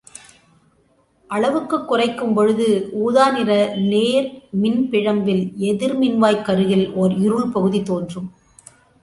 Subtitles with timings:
[1.29, 2.67] அளவுக்குக் குறைக்கும் பொழுது
[3.03, 3.51] ஊதாநிற
[3.83, 4.27] நேர்
[4.61, 5.43] மின்பிழம்பில்
[5.55, 8.27] எதிர் மின்வாய்க்கருகில் ஓர் இருள் பகுதி தோன்றும்.